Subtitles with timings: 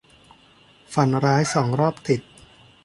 [0.93, 2.21] ฝันร้ายสองรอบติด